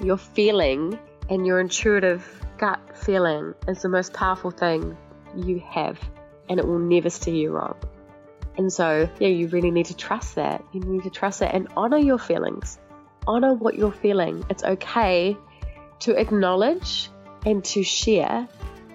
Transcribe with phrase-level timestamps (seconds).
[0.00, 0.98] your feeling
[1.28, 2.24] and your intuitive
[2.58, 4.96] gut feeling is the most powerful thing
[5.36, 5.98] you have,
[6.48, 7.76] and it will never steer you wrong.
[8.56, 10.64] And so, yeah, you really need to trust that.
[10.72, 12.78] You need to trust that and honor your feelings.
[13.26, 14.44] Honor what you're feeling.
[14.48, 15.36] It's okay
[16.00, 17.10] to acknowledge
[17.44, 18.48] and to share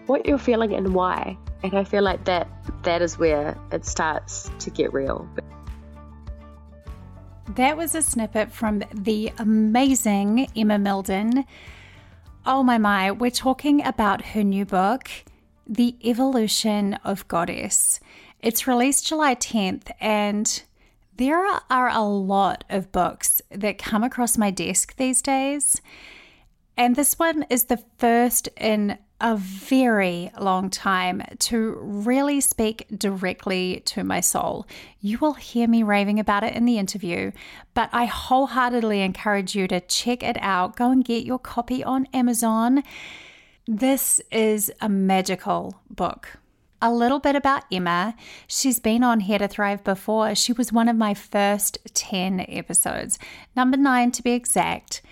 [0.07, 1.37] what you're feeling and why.
[1.63, 2.47] And I feel like that
[2.83, 5.29] that is where it starts to get real.
[7.55, 11.43] That was a snippet from the amazing Emma Mildon.
[12.45, 15.09] Oh my my, we're talking about her new book,
[15.67, 17.99] The Evolution of Goddess.
[18.39, 20.63] It's released July 10th, and
[21.17, 25.81] there are a lot of books that come across my desk these days.
[26.77, 33.81] And this one is the first in a very long time to really speak directly
[33.85, 34.65] to my soul.
[34.99, 37.31] You will hear me raving about it in the interview,
[37.73, 40.75] but I wholeheartedly encourage you to check it out.
[40.75, 42.83] Go and get your copy on Amazon.
[43.67, 46.37] This is a magical book.
[46.81, 48.15] A little bit about Emma.
[48.47, 50.33] She's been on Here to Thrive before.
[50.33, 53.19] She was one of my first 10 episodes,
[53.55, 55.03] number nine to be exact.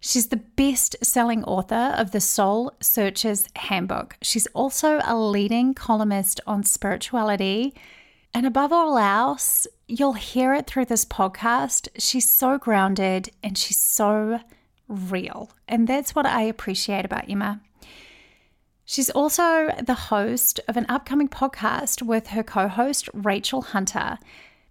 [0.00, 4.16] She's the best selling author of the Soul Searcher's Handbook.
[4.22, 7.74] She's also a leading columnist on spirituality.
[8.32, 11.88] And above all else, you'll hear it through this podcast.
[11.98, 14.40] She's so grounded and she's so
[14.86, 15.50] real.
[15.66, 17.60] And that's what I appreciate about Emma.
[18.84, 24.18] She's also the host of an upcoming podcast with her co host, Rachel Hunter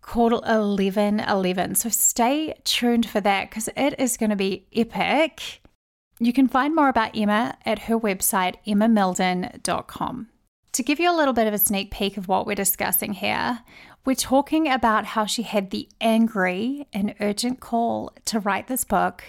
[0.08, 1.76] called 1111.
[1.76, 5.62] So stay tuned for that because it is going to be epic.
[6.20, 10.30] You can find more about Emma at her website, emmamildon.com.
[10.72, 13.60] To give you a little bit of a sneak peek of what we're discussing here,
[14.06, 19.24] we're talking about how she had the angry and urgent call to write this book.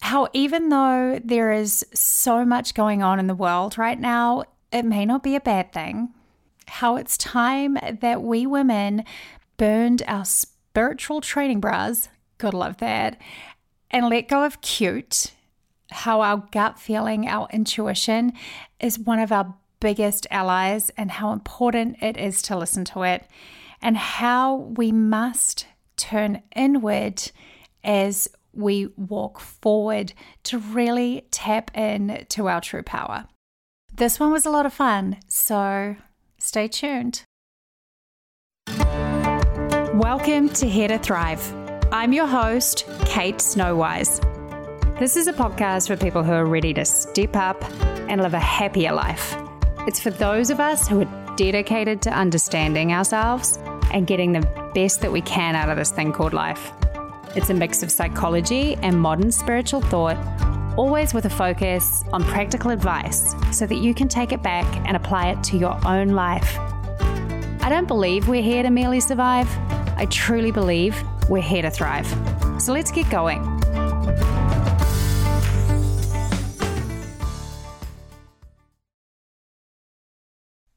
[0.00, 4.84] How, even though there is so much going on in the world right now, it
[4.84, 6.14] may not be a bad thing.
[6.66, 9.04] How it's time that we women
[9.60, 13.20] burned our spiritual training bras, gotta love that,
[13.90, 15.34] and let go of cute.
[15.90, 18.32] How our gut feeling, our intuition
[18.80, 23.26] is one of our biggest allies, and how important it is to listen to it,
[23.82, 25.66] and how we must
[25.98, 27.30] turn inward
[27.84, 33.26] as we walk forward to really tap in to our true power.
[33.92, 35.96] This one was a lot of fun, so
[36.38, 37.24] stay tuned.
[40.00, 41.54] Welcome to Here to Thrive.
[41.92, 44.18] I'm your host, Kate Snowise.
[44.98, 47.62] This is a podcast for people who are ready to step up
[48.08, 49.36] and live a happier life.
[49.86, 53.58] It's for those of us who are dedicated to understanding ourselves
[53.92, 56.72] and getting the best that we can out of this thing called life.
[57.36, 60.16] It's a mix of psychology and modern spiritual thought,
[60.78, 64.96] always with a focus on practical advice so that you can take it back and
[64.96, 66.58] apply it to your own life.
[67.62, 69.46] I don't believe we're here to merely survive.
[70.00, 70.96] I truly believe
[71.28, 72.06] we're here to thrive.
[72.58, 73.42] So let's get going.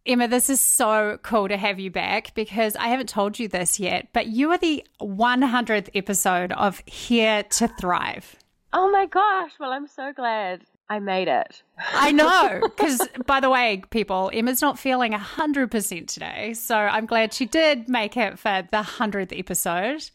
[0.06, 3.79] Emma, this is so cool to have you back because I haven't told you this
[3.79, 8.35] yet, but you are the 100th episode of Here to Thrive.
[8.73, 9.51] Oh my gosh.
[9.57, 10.63] Well, I'm so glad.
[10.90, 11.64] I made it.
[11.78, 12.60] I know.
[12.62, 16.54] Because, by the way, people, Emma's not feeling 100% today.
[16.54, 20.10] So I'm glad she did make it for the 100th episode.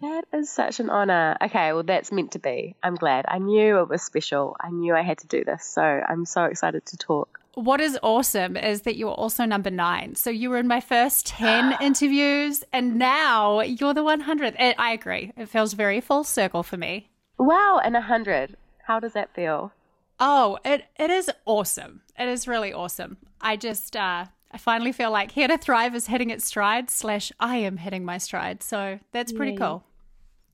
[0.00, 1.36] That is such an honor.
[1.42, 2.74] Okay, well, that's meant to be.
[2.82, 3.26] I'm glad.
[3.28, 4.56] I knew it was special.
[4.60, 5.64] I knew I had to do this.
[5.64, 7.40] So I'm so excited to talk.
[7.54, 10.16] What is awesome is that you were also number nine.
[10.16, 14.56] So you were in my first 10 interviews, and now you're the 100th.
[14.58, 15.32] Eh, I agree.
[15.36, 17.10] It feels very full circle for me.
[17.38, 18.56] Wow, and 100.
[18.86, 19.72] How does that feel?
[20.20, 22.02] Oh, it it is awesome.
[22.18, 23.16] It is really awesome.
[23.40, 27.32] I just uh I finally feel like Here to Thrive is hitting its stride, slash,
[27.40, 28.62] I am hitting my stride.
[28.62, 29.84] So that's pretty yeah, cool.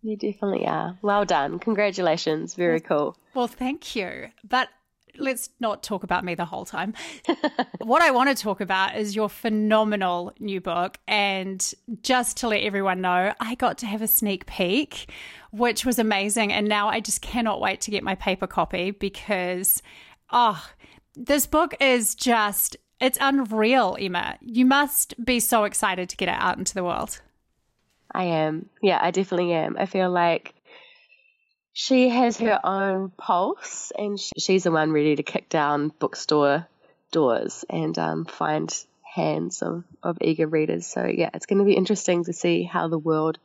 [0.03, 0.99] You definitely are.
[1.03, 1.59] Well done.
[1.59, 2.55] Congratulations.
[2.55, 3.15] Very cool.
[3.35, 4.29] Well, thank you.
[4.43, 4.71] But
[5.19, 6.95] let's not talk about me the whole time.
[7.83, 10.97] what I want to talk about is your phenomenal new book.
[11.07, 11.73] And
[12.03, 15.13] just to let everyone know, I got to have a sneak peek,
[15.51, 16.53] which was amazing.
[16.53, 19.83] And now I just cannot wait to get my paper copy because,
[20.31, 20.65] oh,
[21.15, 24.39] this book is just, it's unreal, Emma.
[24.41, 27.21] You must be so excited to get it out into the world.
[28.13, 28.69] I am.
[28.83, 29.77] Yeah, I definitely am.
[29.79, 30.55] I feel like
[31.73, 36.67] she has her own pulse, and she's the one ready to kick down bookstore
[37.13, 40.87] doors and um, find hands of, of eager readers.
[40.87, 43.39] So, yeah, it's going to be interesting to see how the world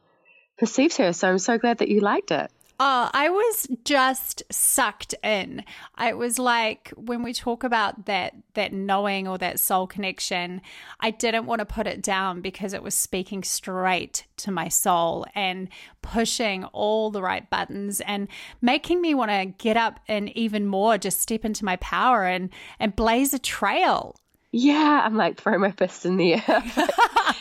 [0.58, 1.14] perceives her.
[1.14, 2.52] So, I'm so glad that you liked it.
[2.78, 5.64] Oh, I was just sucked in.
[5.98, 10.62] It was like when we talk about that that knowing or that soul connection,
[11.00, 15.26] I didn't want to put it down because it was speaking straight to my soul
[15.34, 15.70] and
[16.02, 18.28] pushing all the right buttons and
[18.62, 22.50] making me want to get up and even more just step into my power and
[22.78, 24.18] and blaze a trail.
[24.52, 26.42] Yeah, I'm like throw my fist in the air.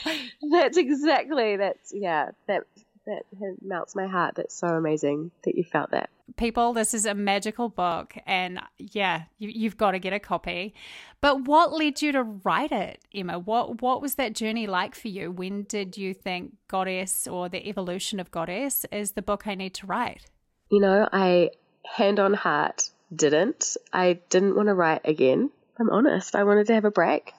[0.52, 2.64] that's exactly that's yeah that
[3.06, 3.22] that
[3.62, 4.34] melts my heart.
[4.36, 6.10] That's so amazing that you felt that.
[6.36, 10.74] People, this is a magical book, and yeah, you, have got to get a copy.
[11.20, 13.38] But what led you to write it, Emma?
[13.38, 15.30] What what was that journey like for you?
[15.30, 19.74] When did you think Goddess or the evolution of Goddess is the book I need
[19.74, 20.26] to write?
[20.70, 21.50] You know, I
[21.84, 23.76] hand on heart didn't.
[23.92, 25.50] I didn't want to write again.
[25.78, 26.34] I'm honest.
[26.34, 27.32] I wanted to have a break.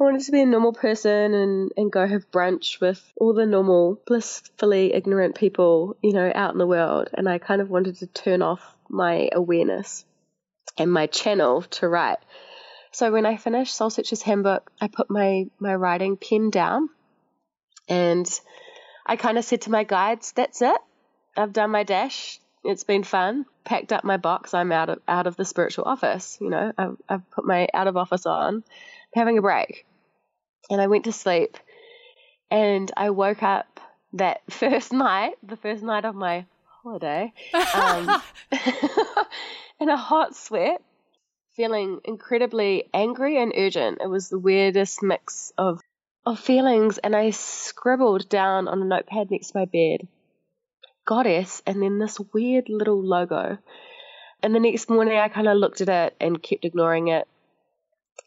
[0.00, 3.44] I wanted to be a normal person and, and go have brunch with all the
[3.44, 7.10] normal, blissfully ignorant people, you know, out in the world.
[7.12, 10.06] And I kind of wanted to turn off my awareness
[10.78, 12.16] and my channel to write.
[12.92, 16.88] So when I finished Soul Searcher's Handbook, I put my, my writing pen down
[17.86, 18.26] and
[19.04, 20.80] I kind of said to my guides, that's it.
[21.36, 22.40] I've done my dash.
[22.64, 23.44] It's been fun.
[23.64, 24.54] Packed up my box.
[24.54, 26.38] I'm out of out of the spiritual office.
[26.40, 28.64] You know, I've, I've put my out of office on,
[29.14, 29.86] having a break
[30.68, 31.56] and I went to sleep
[32.50, 33.80] and I woke up
[34.14, 36.46] that first night, the first night of my
[36.82, 37.32] holiday,
[37.74, 38.22] um,
[39.80, 40.82] in a hot sweat,
[41.56, 43.98] feeling incredibly angry and urgent.
[44.02, 45.80] It was the weirdest mix of
[46.26, 50.06] of feelings, and I scribbled down on a notepad next to my bed,
[51.06, 53.56] goddess, and then this weird little logo.
[54.42, 57.26] And the next morning, I kind of looked at it and kept ignoring it.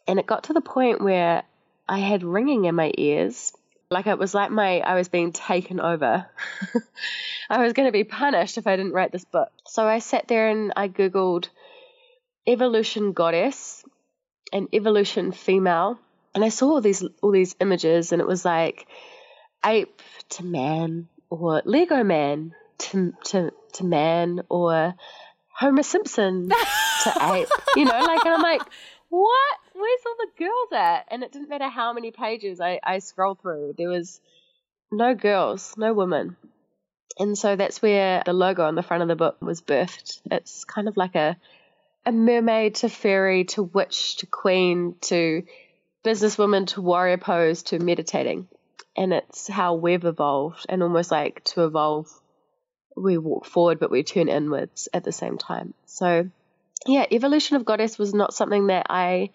[0.06, 1.44] And it got to the point where
[1.88, 3.52] I had ringing in my ears.
[3.90, 6.26] Like it was like my I was being taken over.
[7.50, 9.50] I was going to be punished if I didn't write this book.
[9.66, 11.48] So I sat there and I googled
[12.46, 13.84] evolution goddess
[14.52, 15.98] and evolution female
[16.34, 18.86] and I saw all these all these images and it was like
[19.64, 24.94] ape to man or Lego man to to to man or
[25.48, 26.48] Homer Simpson
[27.04, 27.48] to ape.
[27.76, 28.62] You know, like and I'm like
[29.08, 29.56] what?
[29.84, 31.08] Where's all the girls at?
[31.10, 34.18] And it didn't matter how many pages I, I scrolled through, there was
[34.90, 36.38] no girls, no women.
[37.18, 40.20] And so that's where the logo on the front of the book was birthed.
[40.30, 41.36] It's kind of like a
[42.06, 45.42] a mermaid to fairy to witch to queen to
[46.02, 48.48] businesswoman to warrior pose to meditating.
[48.96, 52.08] And it's how we've evolved and almost like to evolve
[52.96, 55.74] we walk forward but we turn inwards at the same time.
[55.84, 56.30] So
[56.86, 59.30] yeah, evolution of goddess was not something that I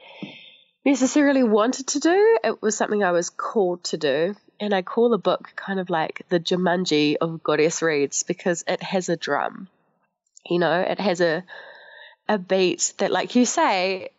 [0.86, 2.38] necessarily wanted to do.
[2.44, 4.36] It was something I was called to do.
[4.60, 8.84] And I call the book kind of like the Jumanji of goddess reads because it
[8.84, 9.70] has a drum.
[10.46, 11.44] You know, it has a
[12.28, 14.10] a beat that, like you say,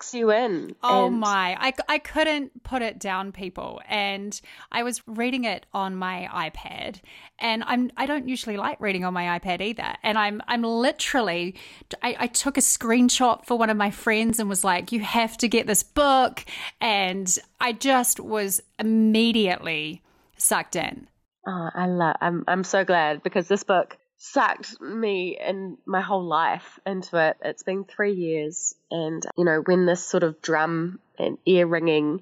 [0.00, 0.74] sucks you in.
[0.82, 1.20] Oh and...
[1.20, 1.56] my.
[1.58, 3.80] I, I couldn't put it down, people.
[3.88, 4.38] And
[4.72, 7.00] I was reading it on my iPad.
[7.38, 9.94] And I'm I don't usually like reading on my iPad either.
[10.02, 11.56] And I'm I'm literally
[12.02, 15.36] I, I took a screenshot for one of my friends and was like, you have
[15.38, 16.44] to get this book.
[16.80, 20.02] And I just was immediately
[20.36, 21.06] sucked in.
[21.46, 26.22] Oh, I love I'm I'm so glad because this book sucked me and my whole
[26.22, 27.38] life into it.
[27.42, 32.20] It's been three years, and you know, when this sort of drum and ear ringing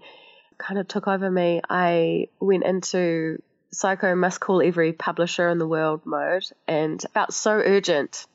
[0.58, 3.42] kind of took over me, I went into
[3.72, 8.26] Psycho must call every publisher in the world mode and felt so urgent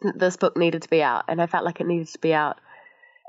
[0.00, 2.32] that this book needed to be out, and I felt like it needed to be
[2.32, 2.58] out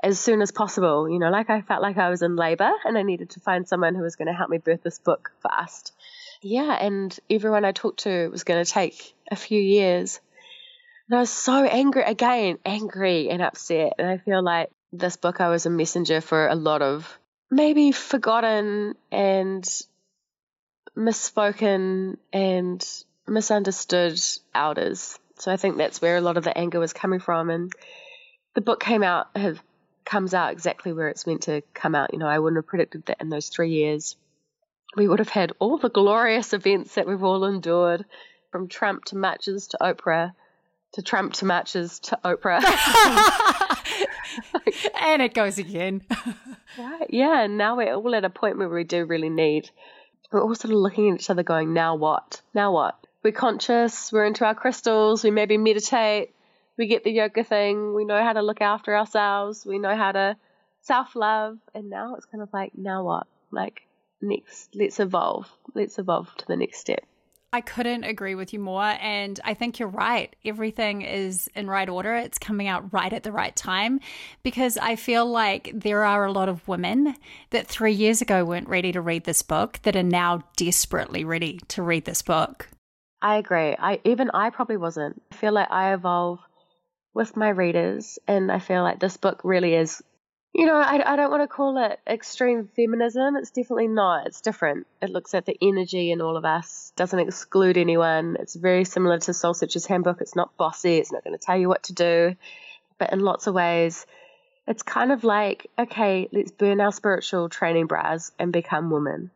[0.02, 1.10] as soon as possible.
[1.10, 3.68] You know, like I felt like I was in labor and I needed to find
[3.68, 5.92] someone who was going to help me birth this book fast.
[6.46, 10.20] Yeah, and everyone I talked to was going to take a few years.
[11.08, 13.94] And I was so angry again, angry and upset.
[13.98, 17.18] And I feel like this book, I was a messenger for a lot of
[17.50, 19.64] maybe forgotten and
[20.94, 22.86] misspoken and
[23.26, 24.20] misunderstood
[24.54, 25.18] elders.
[25.38, 27.48] So I think that's where a lot of the anger was coming from.
[27.48, 27.72] And
[28.54, 29.62] the book came out, have,
[30.04, 32.12] comes out exactly where it's meant to come out.
[32.12, 34.16] You know, I wouldn't have predicted that in those three years
[34.96, 38.04] we would have had all the glorious events that we've all endured
[38.50, 40.32] from Trump to matches to Oprah
[40.94, 42.62] to Trump to matches to Oprah.
[45.00, 46.02] and it goes again.
[46.78, 47.06] right.
[47.10, 47.42] Yeah.
[47.42, 49.70] And now we're all at a point where we do really need,
[50.30, 52.40] we're all sort of looking at each other going, now what?
[52.54, 52.96] Now what?
[53.24, 56.34] We're conscious, we're into our crystals, we maybe meditate,
[56.76, 60.12] we get the yoga thing, we know how to look after ourselves, we know how
[60.12, 60.36] to
[60.82, 61.58] self love.
[61.74, 63.26] And now it's kind of like, now what?
[63.50, 63.82] Like,
[64.24, 67.04] next let's evolve let's evolve to the next step
[67.54, 68.96] I couldn't agree with you more.
[69.00, 70.34] And I think you're right.
[70.44, 72.16] Everything is in right order.
[72.16, 74.00] It's coming out right at the right time
[74.42, 77.14] because I feel like there are a lot of women
[77.50, 81.60] that three years ago weren't ready to read this book that are now desperately ready
[81.68, 82.68] to read this book.
[83.22, 83.76] I agree.
[83.78, 85.22] I even I probably wasn't.
[85.30, 86.40] I feel like I evolve
[87.14, 90.02] with my readers, and I feel like this book really is
[90.54, 93.34] you know, I, I don't want to call it extreme feminism.
[93.36, 94.28] It's definitely not.
[94.28, 94.86] It's different.
[95.02, 98.36] It looks at the energy in all of us, doesn't exclude anyone.
[98.38, 100.20] It's very similar to Soul Searcher's Handbook.
[100.20, 102.36] It's not bossy, it's not going to tell you what to do.
[102.98, 104.06] But in lots of ways,
[104.68, 109.32] it's kind of like, okay, let's burn our spiritual training bras and become women.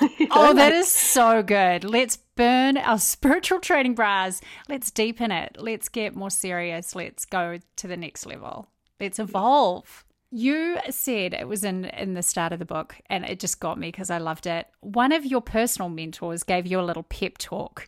[0.00, 1.82] you know, oh, that like, is so good.
[1.82, 4.40] Let's burn our spiritual training bras.
[4.68, 5.56] Let's deepen it.
[5.58, 6.94] Let's get more serious.
[6.94, 8.68] Let's go to the next level.
[9.00, 10.04] Let's evolve.
[10.30, 13.78] You said it was in in the start of the book, and it just got
[13.78, 14.66] me because I loved it.
[14.80, 17.86] One of your personal mentors gave you a little pep talk,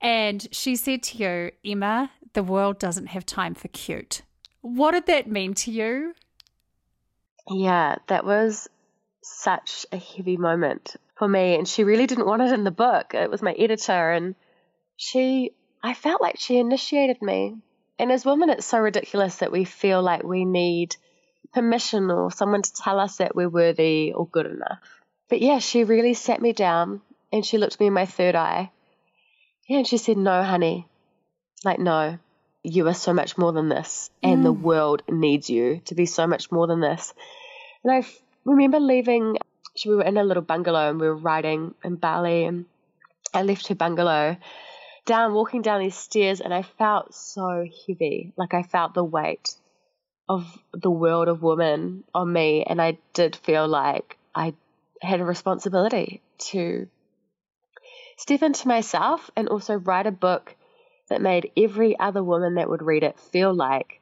[0.00, 4.22] and she said to you, "Emma, the world doesn't have time for cute."
[4.60, 6.14] What did that mean to you?
[7.50, 8.68] Yeah, that was
[9.22, 13.14] such a heavy moment for me, and she really didn't want it in the book.
[13.14, 14.36] It was my editor, and
[14.96, 15.52] she,
[15.82, 17.56] I felt like she initiated me.
[17.98, 20.96] And as women, it's so ridiculous that we feel like we need
[21.52, 24.78] permission or someone to tell us that we're worthy or good enough.
[25.28, 27.00] But yeah, she really sat me down
[27.32, 28.70] and she looked me in my third eye.
[29.68, 30.86] Yeah, and she said, No, honey.
[31.64, 32.18] Like, no,
[32.62, 34.10] you are so much more than this.
[34.22, 34.44] And mm.
[34.44, 37.14] the world needs you to be so much more than this.
[37.84, 39.36] And I f- remember leaving,
[39.86, 42.44] we were in a little bungalow and we were riding in Bali.
[42.44, 42.66] And
[43.32, 44.36] I left her bungalow
[45.06, 48.32] down, walking down these stairs, and I felt so heavy.
[48.36, 49.54] Like I felt the weight
[50.28, 54.54] of the world of women on me, and I did feel like I
[55.00, 56.88] had a responsibility to
[58.16, 60.54] step into myself and also write a book
[61.08, 64.00] that made every other woman that would read it feel like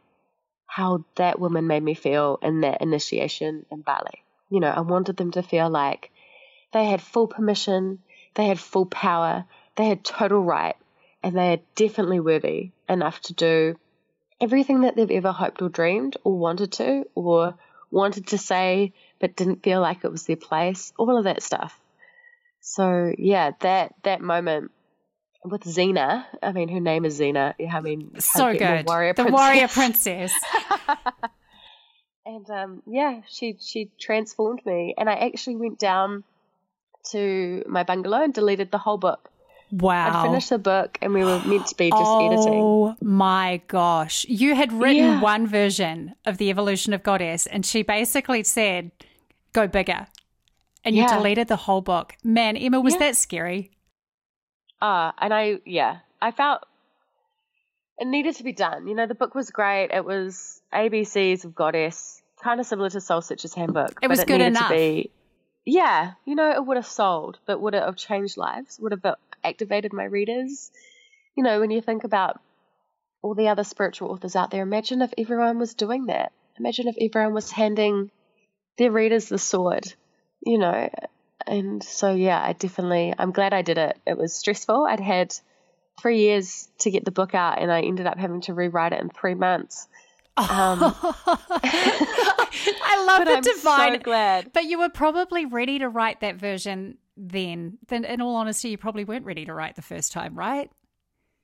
[0.66, 4.22] how that woman made me feel in that initiation in Bali.
[4.50, 6.10] You know, I wanted them to feel like
[6.72, 8.00] they had full permission,
[8.34, 9.44] they had full power,
[9.76, 10.76] they had total right,
[11.22, 13.76] and they are definitely worthy enough to do
[14.40, 17.54] everything that they've ever hoped or dreamed or wanted to or
[17.90, 21.78] wanted to say but didn't feel like it was their place, all of that stuff.
[22.60, 24.70] So yeah, that that moment
[25.44, 27.54] with Xena, I mean her name is Xena.
[27.70, 30.32] I mean so good, warrior the warrior princess.
[32.26, 36.24] and um, yeah, she she transformed me, and I actually went down
[37.12, 39.30] to my bungalow and deleted the whole book.
[39.70, 40.22] Wow.
[40.22, 42.54] I finished the book and we were meant to be just oh, editing.
[42.54, 44.26] Oh my gosh.
[44.28, 45.20] You had written yeah.
[45.20, 48.90] one version of The Evolution of Goddess and she basically said,
[49.52, 50.06] go bigger.
[50.84, 52.16] And you deleted the whole book.
[52.24, 53.00] Man, Emma, was yeah.
[53.00, 53.70] that scary?
[54.80, 56.62] Uh, and I, yeah, I felt
[57.98, 58.88] it needed to be done.
[58.88, 59.90] You know, the book was great.
[59.92, 63.98] It was ABCs of Goddess, kind of similar to Soul Searcher's Handbook.
[64.02, 64.68] It was good enough.
[64.68, 65.10] To Be,
[65.64, 68.78] yeah, you know, it would have sold, but would it have changed lives?
[68.80, 70.70] Would it have activated my readers.
[71.36, 72.40] You know, when you think about
[73.22, 76.32] all the other spiritual authors out there, imagine if everyone was doing that.
[76.58, 78.10] Imagine if everyone was handing
[78.78, 79.92] their readers the sword,
[80.44, 80.90] you know.
[81.46, 83.98] And so, yeah, I definitely, I'm glad I did it.
[84.06, 84.86] It was stressful.
[84.86, 85.34] I'd had
[86.00, 89.00] three years to get the book out, and I ended up having to rewrite it
[89.00, 89.88] in three months.
[90.36, 90.46] Um,
[91.62, 93.94] I love the I'm divine.
[93.94, 94.52] So glad.
[94.52, 98.78] But you were probably ready to write that version then, then in all honesty, you
[98.78, 100.70] probably weren't ready to write the first time, right?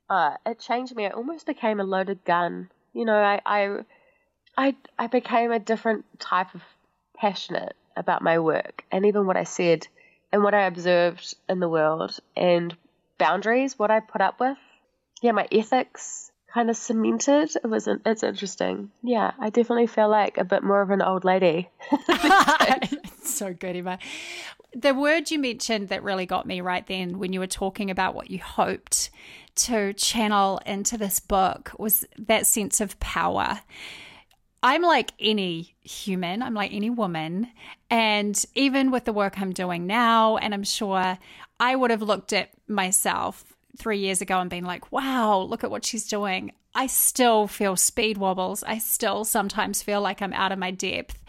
[0.09, 1.07] Uh, it changed me.
[1.07, 2.71] I almost became a loaded gun.
[2.93, 3.79] You know, I, I,
[4.57, 6.63] I, I became a different type of
[7.17, 9.87] passionate about my work and even what I said
[10.33, 12.75] and what I observed in the world and
[13.19, 14.57] boundaries, what I put up with.
[15.23, 17.51] Yeah, my ethics kind of cemented.
[17.63, 18.91] It was it's interesting.
[19.03, 21.69] Yeah, I definitely feel like a bit more of an old lady.
[23.23, 23.99] so good, Emma
[24.77, 28.15] the word you mentioned that really got me right then when you were talking about
[28.15, 29.09] what you hoped
[29.55, 33.61] to channel into this book was that sense of power.
[34.63, 37.49] I'm like any human, I'm like any woman.
[37.89, 41.19] And even with the work I'm doing now, and I'm sure
[41.59, 45.71] I would have looked at myself three years ago and been like, wow, look at
[45.71, 46.53] what she's doing.
[46.75, 48.63] I still feel speed wobbles.
[48.63, 51.23] I still sometimes feel like I'm out of my depth.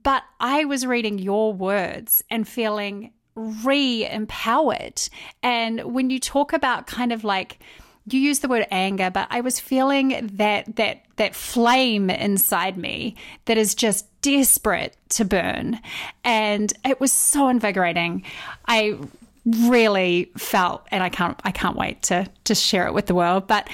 [0.00, 5.02] But I was reading your words and feeling re empowered.
[5.42, 7.58] And when you talk about kind of like,
[8.06, 13.16] you use the word anger, but I was feeling that that that flame inside me
[13.44, 15.80] that is just desperate to burn.
[16.24, 18.24] And it was so invigorating.
[18.66, 18.98] I
[19.44, 23.46] really felt, and I can't I can't wait to to share it with the world,
[23.46, 23.68] but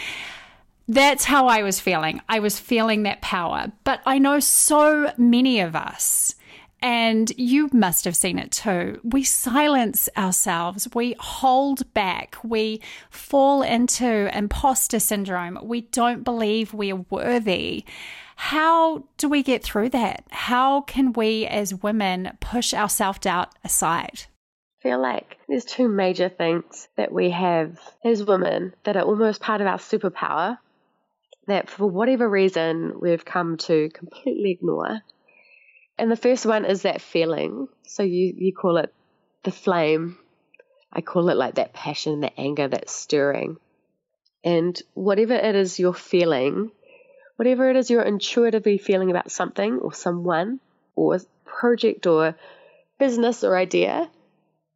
[0.88, 2.20] that's how I was feeling.
[2.28, 3.70] I was feeling that power.
[3.84, 6.34] But I know so many of us,
[6.80, 8.98] and you must have seen it too.
[9.02, 17.04] We silence ourselves, we hold back, we fall into imposter syndrome, we don't believe we're
[17.10, 17.84] worthy.
[18.36, 20.24] How do we get through that?
[20.30, 24.26] How can we as women push our self doubt aside?
[24.88, 29.60] Feel like there's two major things that we have as women that are almost part
[29.60, 30.56] of our superpower
[31.46, 35.02] that for whatever reason we've come to completely ignore.
[35.98, 37.68] And the first one is that feeling.
[37.86, 38.94] So you, you call it
[39.42, 40.16] the flame.
[40.90, 43.58] I call it like that passion, that anger, that stirring.
[44.42, 46.70] And whatever it is you're feeling,
[47.36, 50.60] whatever it is you're intuitively feeling about something or someone
[50.96, 52.36] or project or
[52.98, 54.08] business or idea,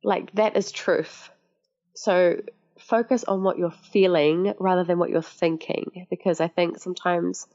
[0.04, 1.30] like that is truth.
[1.94, 2.40] So
[2.78, 7.46] focus on what you're feeling rather than what you're thinking because I think sometimes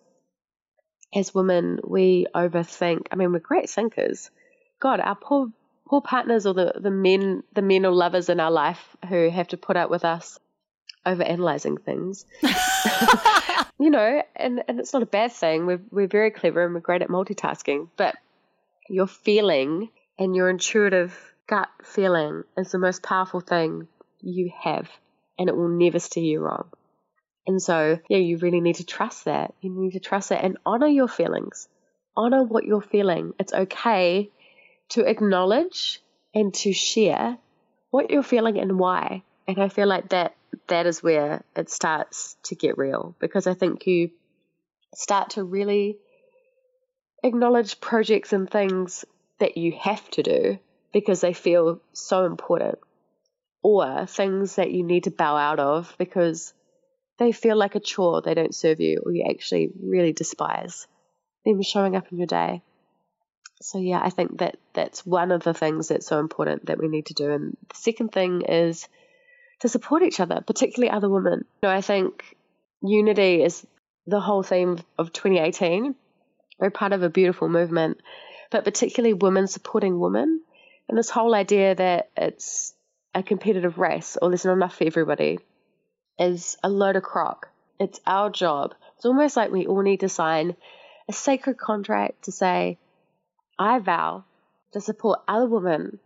[1.14, 3.08] as women we overthink.
[3.12, 4.30] I mean, we're great thinkers.
[4.80, 5.50] God, our poor
[5.88, 9.48] poor partners or the, the men the men or lovers in our life who have
[9.50, 10.40] to put up with us
[11.06, 12.26] over analyzing things.
[13.80, 15.66] you know, and, and it's not a bad thing.
[15.66, 18.16] We're we're very clever and we're great at multitasking, but
[18.90, 19.90] your feeling
[20.20, 23.88] and your intuitive gut feeling is the most powerful thing
[24.22, 24.90] you have
[25.40, 26.70] and it will never steer you wrong.
[27.46, 29.54] And so, yeah, you really need to trust that.
[29.62, 31.70] You need to trust it and honor your feelings.
[32.16, 33.34] Honor what you're feeling.
[33.40, 34.30] It's okay
[34.90, 36.02] to acknowledge
[36.36, 37.38] and to share
[37.90, 39.24] what you're feeling and why.
[39.48, 40.36] And I feel like that
[40.68, 44.12] that is where it starts to get real because I think you
[44.94, 45.98] start to really
[47.24, 49.06] acknowledge projects and things
[49.40, 50.60] that you have to do
[50.94, 52.80] because they feel so important
[53.62, 56.54] or things that you need to bow out of because
[57.20, 60.88] they feel like a chore, they don't serve you, or you actually really despise
[61.46, 62.62] them showing up in your day.
[63.62, 66.88] So yeah, I think that that's one of the things that's so important that we
[66.88, 67.32] need to do.
[67.32, 68.88] And the second thing is
[69.62, 71.46] to support each other, particularly other women.
[71.64, 72.24] You know, I think
[72.84, 73.66] unity is
[74.06, 75.96] the whole theme of 2018.
[76.60, 77.98] We're part of a beautiful movement,
[78.52, 80.42] but particularly women supporting women.
[80.90, 82.74] And this whole idea that it's
[83.14, 85.40] a competitive race or there's not enough for everybody
[86.20, 87.50] is a load of crock.
[87.80, 88.74] It's our job.
[88.96, 90.56] It's almost like we all need to sign
[91.10, 92.78] a sacred contract to say,
[93.60, 94.24] I vow
[94.74, 96.00] to support other women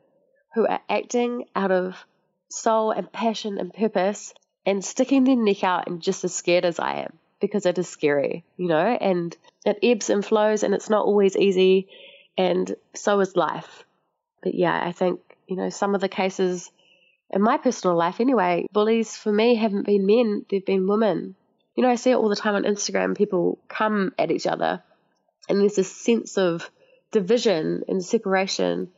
[0.54, 2.06] who are acting out of
[2.50, 4.34] soul and passion and purpose
[4.66, 7.88] and sticking their neck out and just as scared as I am because it is
[7.88, 11.88] scary, you know, and it ebbs and flows and it's not always easy
[12.38, 13.86] and so is life.
[14.42, 16.72] But yeah, I think, you know, some of the cases
[17.30, 21.36] in my personal life anyway, bullies for me haven't been men, they've been women.
[21.76, 23.16] You know, I see it all the time on Instagram.
[23.16, 24.84] People come at each other,
[25.48, 26.70] and there's this sense of
[27.12, 28.90] division and separation,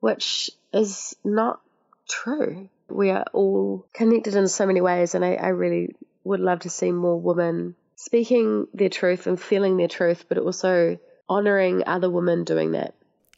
[0.00, 1.60] which is not
[2.08, 2.68] true.
[2.88, 6.70] We are all connected in so many ways, and I, I really would love to
[6.70, 10.98] see more women speaking their truth and feeling their truth, but also
[11.28, 12.94] honoring other women doing that.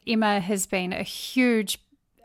[0.07, 1.79] Emma has been a huge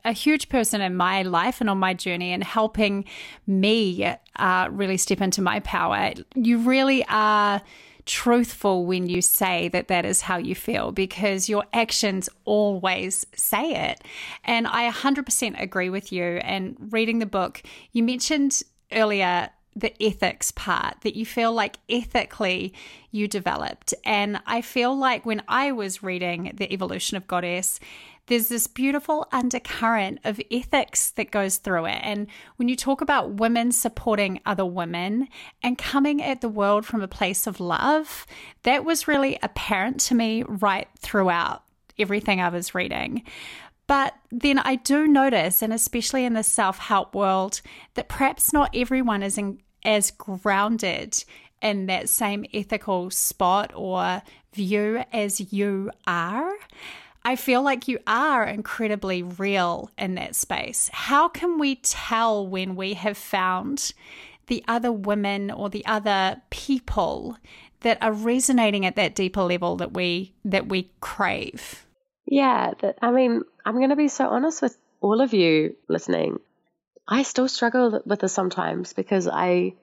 [0.05, 3.05] a huge person in my life and on my journey and helping
[3.47, 6.12] me uh, really step into my power.
[6.35, 7.61] You really are
[8.07, 13.91] truthful when you say that that is how you feel because your actions always say
[13.91, 14.03] it.
[14.45, 16.23] And I 100% agree with you.
[16.25, 17.62] And reading the book,
[17.93, 18.62] you mentioned
[18.93, 22.75] earlier the ethics part that you feel like ethically
[23.11, 23.95] you developed.
[24.05, 27.81] And I feel like when I was reading The Evolution of Goddess,
[28.27, 32.01] there's this beautiful undercurrent of ethics that goes through it.
[32.03, 35.29] And when you talk about women supporting other women
[35.62, 38.27] and coming at the world from a place of love,
[38.64, 41.62] that was really apparent to me right throughout
[41.99, 43.25] everything I was reading.
[43.87, 47.62] But then I do notice, and especially in the self help world,
[47.95, 51.25] that perhaps not everyone is in, as grounded
[51.61, 56.53] in that same ethical spot or view as you are.
[57.25, 60.88] I feel like you are incredibly real in that space.
[60.93, 63.93] How can we tell when we have found
[64.47, 67.37] the other women or the other people
[67.81, 71.87] that are resonating at that deeper level that we that we crave?
[72.27, 76.38] Yeah, that, I mean, I'm going to be so honest with all of you listening.
[77.09, 79.75] I still struggle with this sometimes because I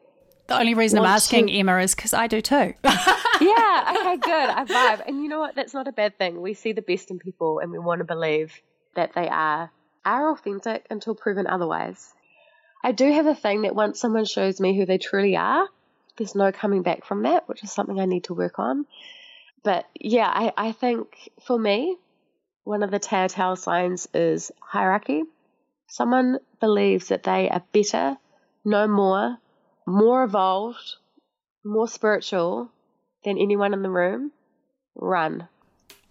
[0.47, 1.53] the only reason I'm asking to...
[1.53, 2.73] Emma is because I do too.
[2.83, 4.49] yeah, okay, good.
[4.49, 5.07] I vibe.
[5.07, 5.55] And you know what?
[5.55, 6.39] That's not a bad thing.
[6.39, 8.53] We see the best in people and we want to believe
[8.95, 9.71] that they are
[10.05, 12.13] are authentic until proven otherwise.
[12.83, 15.67] I do have a thing that once someone shows me who they truly are,
[16.17, 18.85] there's no coming back from that, which is something I need to work on.
[19.63, 21.97] But yeah, I, I think for me,
[22.63, 25.23] one of the telltale signs is hierarchy.
[25.87, 28.17] Someone believes that they are better,
[28.63, 29.37] no more,
[29.85, 30.95] more evolved,
[31.63, 32.71] more spiritual
[33.23, 34.31] than anyone in the room.
[34.95, 35.47] Run.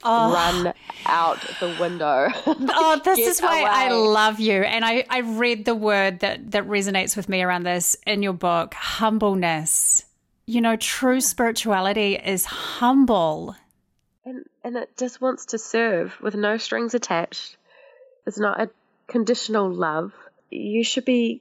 [0.03, 0.35] Oh.
[0.35, 0.75] Run
[1.07, 2.29] out the window.
[2.47, 3.71] oh, this is why away.
[3.71, 4.63] I love you.
[4.63, 8.35] And I, I read the word that, that resonates with me around this in your
[8.35, 10.05] book humbleness.
[10.47, 13.57] You know, true spirituality is humble.
[14.27, 17.57] And, and it just wants to serve with no strings attached.
[18.27, 18.71] It's not a
[19.15, 20.13] conditional love.
[20.51, 21.41] You should be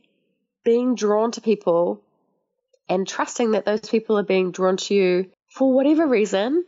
[0.63, 2.03] being drawn to people
[2.87, 6.65] and trusting that those people are being drawn to you for whatever reason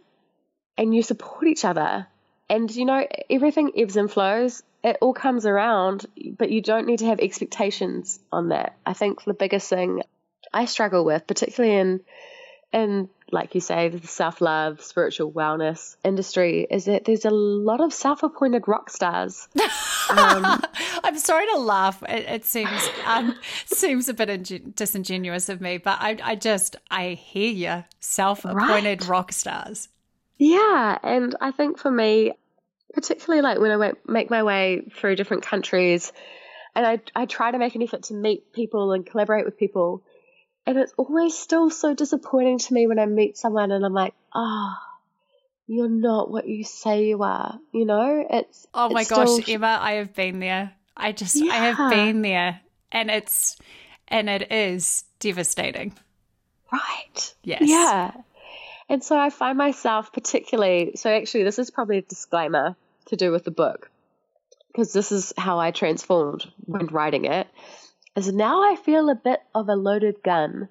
[0.80, 2.08] and you support each other.
[2.50, 4.64] And you know, everything ebbs and flows.
[4.84, 6.08] It all comes around,
[6.40, 8.76] but you don't need to have expectations on that.
[8.84, 10.02] I think the biggest thing
[10.52, 12.02] I struggle with, particularly in
[12.74, 17.82] in like you say, the self love, spiritual wellness industry, is that there's a lot
[17.82, 19.48] of self appointed rock stars.
[20.08, 20.62] Um,
[21.04, 22.04] I'm sorry to laugh.
[22.08, 26.76] It, it seems um, seems a bit ingen- disingenuous of me, but I, I just
[26.92, 27.84] I hear you.
[28.02, 29.08] Self appointed right.
[29.08, 29.90] rock stars.
[30.38, 32.34] Yeah, and I think for me,
[32.94, 36.14] particularly like when I make my way through different countries,
[36.76, 40.04] and I I try to make an effort to meet people and collaborate with people,
[40.66, 44.14] and it's always still so disappointing to me when I meet someone and I'm like,
[44.34, 44.80] ah.
[44.82, 44.92] Oh,
[45.68, 47.60] you're not what you say you are.
[47.72, 48.68] You know, it's.
[48.72, 50.72] Oh my gosh, Emma, I have been there.
[50.96, 51.52] I just, yeah.
[51.52, 53.58] I have been there, and it's,
[54.08, 55.94] and it is devastating.
[56.72, 57.34] Right.
[57.44, 57.64] Yes.
[57.64, 58.12] Yeah.
[58.88, 62.76] And so I find myself particularly, so actually, this is probably a disclaimer
[63.08, 63.90] to do with the book,
[64.68, 67.48] because this is how I transformed when writing it,
[68.16, 70.70] is now I feel a bit of a loaded gun.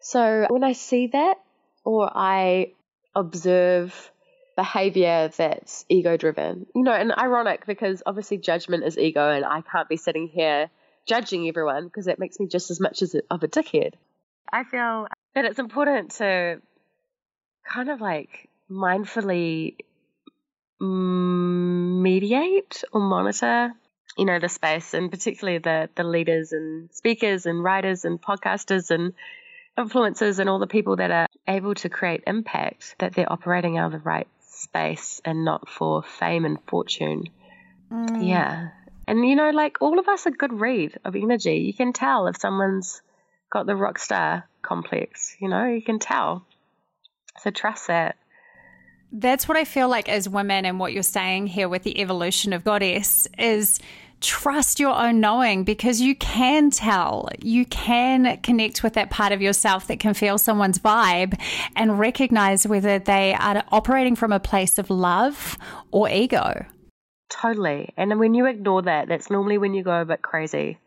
[0.00, 1.38] So when I see that,
[1.84, 2.72] or I
[3.14, 4.12] observe
[4.56, 9.62] behavior that's ego driven, you know, and ironic because obviously judgment is ego, and I
[9.62, 10.70] can't be sitting here
[11.06, 13.94] judging everyone because that makes me just as much as a, of a dickhead.
[14.52, 16.60] I feel that it's important to
[17.68, 19.76] kind of like mindfully
[20.80, 23.72] mediate or monitor
[24.16, 28.90] you know the space and particularly the the leaders and speakers and writers and podcasters
[28.90, 29.12] and
[29.78, 33.86] influencers and all the people that are able to create impact that they're operating out
[33.86, 37.24] of the right space and not for fame and fortune
[37.92, 38.26] mm.
[38.26, 38.68] yeah
[39.06, 42.26] and you know like all of us a good read of energy you can tell
[42.26, 43.02] if someone's
[43.52, 46.46] got the rock star complex you know you can tell
[47.38, 48.16] so trust that.
[49.12, 52.52] That's what I feel like as women, and what you're saying here with the evolution
[52.52, 53.78] of goddess is
[54.20, 59.42] trust your own knowing because you can tell, you can connect with that part of
[59.42, 61.38] yourself that can feel someone's vibe
[61.74, 65.58] and recognize whether they are operating from a place of love
[65.90, 66.64] or ego.
[67.28, 67.92] Totally.
[67.96, 70.78] And when you ignore that, that's normally when you go a bit crazy.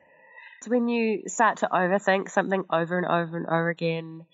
[0.59, 4.25] It's when you start to overthink something over and over and over again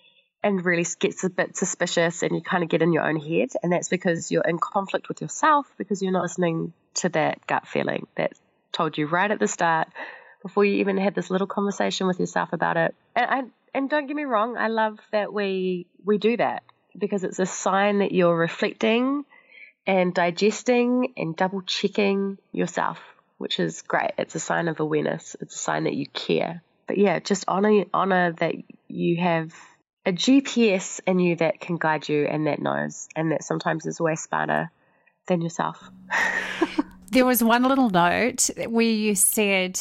[0.42, 3.50] and really gets a bit suspicious and you kind of get in your own head.
[3.62, 7.66] And that's because you're in conflict with yourself because you're not listening to that gut
[7.66, 8.32] feeling that
[8.76, 9.88] told you right at the start
[10.42, 12.94] before you even had this little conversation with yourself about it.
[13.16, 13.42] And I,
[13.74, 16.62] and don't get me wrong, I love that we we do that
[16.96, 19.24] because it's a sign that you're reflecting
[19.86, 22.98] and digesting and double checking yourself,
[23.38, 24.12] which is great.
[24.18, 25.36] It's a sign of awareness.
[25.40, 26.62] It's a sign that you care.
[26.86, 28.54] But yeah, just honor honor that
[28.88, 29.52] you have
[30.04, 34.00] a GPS in you that can guide you and that knows, and that sometimes is
[34.00, 34.70] way smarter
[35.26, 35.82] than yourself.
[37.16, 39.80] there was one little note where you said,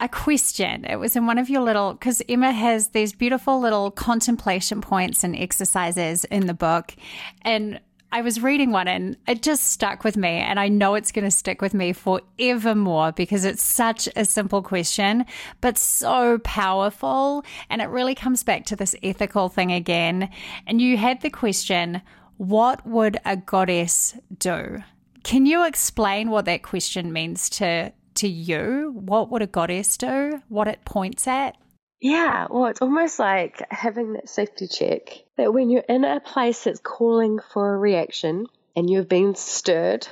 [0.00, 0.84] a question.
[0.84, 5.22] It was in one of your little, because Emma has these beautiful little contemplation points
[5.22, 6.96] and exercises in the book.
[7.42, 7.78] And
[8.10, 10.30] I was reading one and it just stuck with me.
[10.30, 14.60] And I know it's going to stick with me forevermore because it's such a simple
[14.60, 15.24] question,
[15.60, 17.44] but so powerful.
[17.70, 20.30] And it really comes back to this ethical thing again.
[20.66, 22.02] And you had the question,
[22.38, 24.82] what would a goddess do?
[25.22, 28.92] Can you explain what that question means to to you?
[28.94, 30.42] What would a goddess do?
[30.48, 31.56] What it points at?
[32.00, 36.64] Yeah, well, it's almost like having that safety check that when you're in a place
[36.64, 40.08] that's calling for a reaction and you've been stirred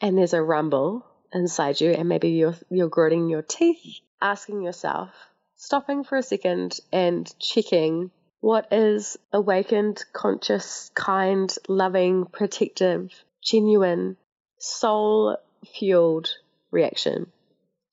[0.00, 5.10] and there's a rumble inside you and maybe you're you're gritting your teeth, asking yourself,
[5.56, 13.10] stopping for a second and checking what is awakened, conscious, kind, loving, protective,
[13.42, 14.16] genuine,
[14.62, 15.36] soul
[15.74, 16.30] fueled
[16.70, 17.26] reaction,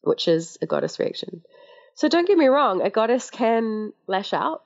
[0.01, 1.41] which is a goddess reaction.
[1.95, 4.63] So don't get me wrong, a goddess can lash out.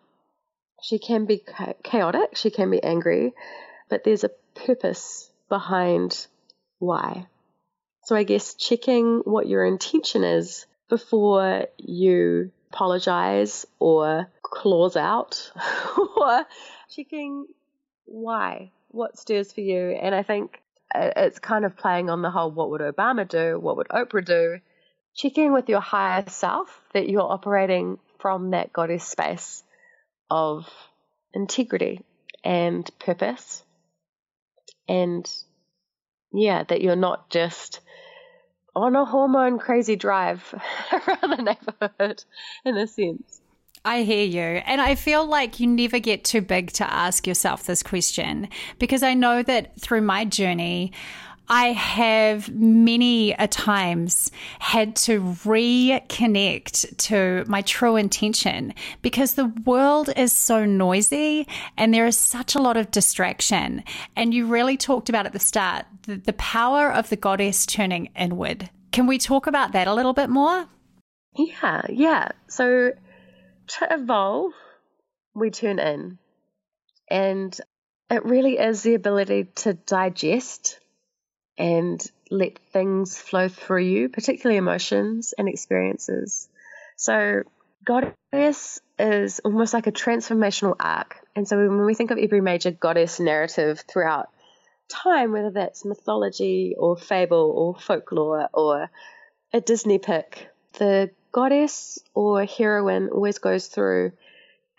[0.82, 1.42] She can be
[1.84, 3.34] chaotic, she can be angry,
[3.90, 6.28] but there's a purpose behind
[6.80, 7.28] why.
[8.04, 15.54] So I guess checking what your intention is before you apologize or claws out
[16.18, 16.46] or
[16.94, 17.48] checking
[18.06, 19.92] why, what stirs for you.
[19.92, 20.63] And I think
[20.94, 23.60] Uh, it's kind of playing on the whole what would Obama do?
[23.60, 24.60] What would Oprah do?
[25.16, 29.64] Checking with your higher self that you're operating from that goddess space
[30.30, 30.68] of
[31.34, 32.02] integrity
[32.44, 33.64] and purpose.
[34.88, 35.30] And
[36.34, 37.80] yeah, that you're not just
[38.76, 40.44] on a hormone crazy drive
[40.92, 42.24] around the neighborhood
[42.66, 43.43] in a sense.
[43.86, 44.62] I hear you.
[44.66, 48.48] And I feel like you never get too big to ask yourself this question
[48.80, 50.94] because I know that through my journey,
[51.50, 60.10] I have many a times had to reconnect to my true intention because the world
[60.16, 61.46] is so noisy
[61.78, 63.84] and there is such a lot of distraction.
[64.16, 68.10] And you really talked about at the start the, the power of the goddess turning
[68.16, 68.70] inward.
[68.94, 70.68] Can we talk about that a little bit more?
[71.36, 72.30] Yeah, yeah.
[72.48, 72.94] So
[73.68, 74.54] to evolve,
[75.34, 76.18] we turn in.
[77.10, 77.58] And
[78.10, 80.80] it really is the ability to digest
[81.58, 86.50] and let things flow through you, particularly emotions and experiences.
[86.96, 87.44] So,
[87.86, 91.18] goddess is almost like a transformational arc.
[91.36, 94.30] And so, when we think of every major goddess narrative throughout
[94.90, 98.90] time, whether that's mythology or fable or folklore or
[99.52, 104.14] a Disney pick, the goddess or heroine always goes through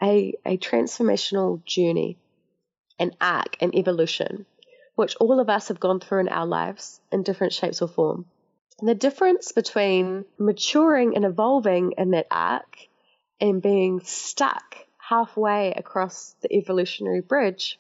[0.03, 2.17] a, a transformational journey,
[2.99, 4.47] an arc, an evolution
[4.95, 8.27] which all of us have gone through in our lives in different shapes or form.
[8.79, 12.77] And the difference between maturing and evolving in that arc
[13.41, 17.79] and being stuck halfway across the evolutionary bridge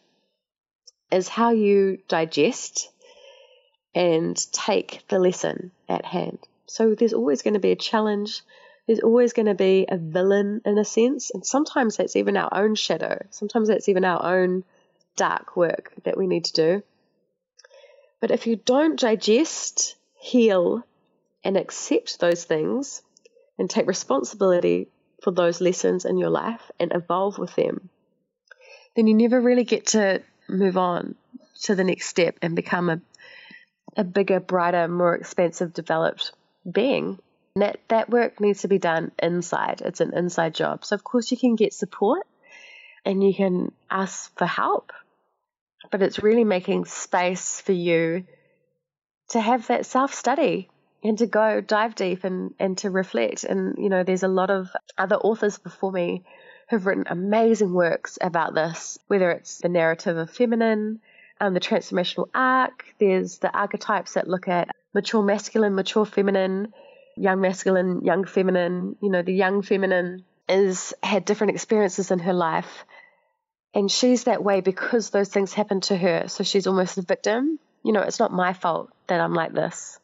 [1.10, 2.90] is how you digest
[3.94, 6.38] and take the lesson at hand.
[6.66, 8.42] So there's always going to be a challenge.
[8.86, 11.30] There's always going to be a villain in a sense.
[11.30, 13.24] And sometimes that's even our own shadow.
[13.30, 14.64] Sometimes that's even our own
[15.16, 16.82] dark work that we need to do.
[18.20, 20.84] But if you don't digest, heal,
[21.44, 23.02] and accept those things
[23.58, 24.88] and take responsibility
[25.22, 27.90] for those lessons in your life and evolve with them,
[28.96, 31.14] then you never really get to move on
[31.62, 33.00] to the next step and become a,
[33.96, 36.32] a bigger, brighter, more expansive, developed
[36.70, 37.18] being.
[37.56, 39.82] That, that work needs to be done inside.
[39.84, 40.84] It's an inside job.
[40.84, 42.26] So, of course, you can get support
[43.04, 44.92] and you can ask for help
[45.90, 48.24] but it's really making space for you
[49.28, 50.68] to have that self study
[51.02, 53.44] and to go dive deep and, and to reflect.
[53.44, 56.24] And, you know, there's a lot of other authors before me
[56.70, 61.00] who've written amazing works about this, whether it's the narrative of feminine,
[61.40, 66.72] um, the transformational arc, there's the archetypes that look at mature masculine, mature feminine,
[67.16, 68.96] young masculine, young feminine.
[69.00, 72.84] You know, the young feminine is had different experiences in her life
[73.74, 76.28] and she's that way because those things happened to her.
[76.28, 77.58] So she's almost a victim.
[77.82, 79.98] You know, it's not my fault that I'm like this.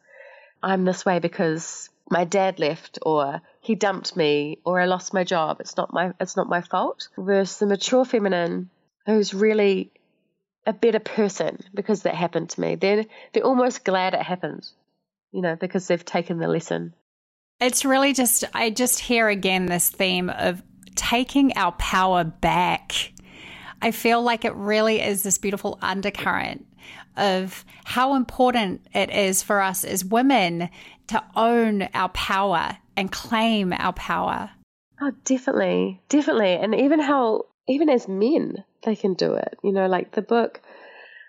[0.61, 5.23] I'm this way because my dad left or he dumped me or I lost my
[5.23, 5.61] job.
[5.61, 7.07] It's not my it's not my fault.
[7.17, 8.69] Versus the mature feminine
[9.05, 9.91] who's really
[10.65, 12.75] a better person because that happened to me.
[12.75, 14.67] They're they're almost glad it happened.
[15.31, 16.93] You know, because they've taken the lesson.
[17.61, 20.61] It's really just I just hear again this theme of
[20.95, 23.13] taking our power back
[23.81, 26.67] I feel like it really is this beautiful undercurrent
[27.17, 30.69] of how important it is for us as women
[31.07, 34.51] to own our power and claim our power.
[35.01, 35.99] Oh, definitely.
[36.09, 36.53] Definitely.
[36.53, 39.57] And even how, even as men, they can do it.
[39.63, 40.61] You know, like the book,